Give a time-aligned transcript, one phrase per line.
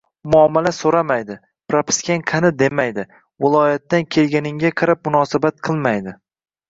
[0.33, 1.35] «muomala» so‘ramaydi,
[1.73, 3.05] propiskang qani demaydi,
[3.45, 6.17] viloyatdan kelganingga qarab munosabat qilmaydi.